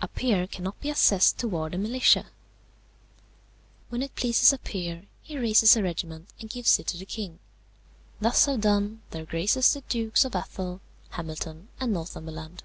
"A 0.00 0.06
peer 0.06 0.46
cannot 0.46 0.78
be 0.80 0.88
assessed 0.88 1.38
towards 1.38 1.72
the 1.72 1.78
militia. 1.78 2.26
"When 3.88 4.00
it 4.00 4.14
pleases 4.14 4.52
a 4.52 4.58
peer 4.58 5.06
he 5.22 5.36
raises 5.36 5.76
a 5.76 5.82
regiment 5.82 6.28
and 6.38 6.48
gives 6.48 6.78
it 6.78 6.86
to 6.86 6.96
the 6.96 7.04
king; 7.04 7.40
thus 8.20 8.46
have 8.46 8.60
done 8.60 9.02
their 9.10 9.24
graces 9.24 9.72
the 9.74 9.80
Dukes 9.80 10.24
of 10.24 10.36
Athol, 10.36 10.80
Hamilton, 11.10 11.66
and 11.80 11.92
Northumberland. 11.92 12.62